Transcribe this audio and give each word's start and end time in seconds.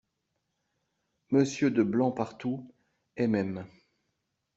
Monsieur 1.29 1.69
DE 1.69 1.83
BLANCPARTOUT 1.83 2.65
MM. 3.19 3.67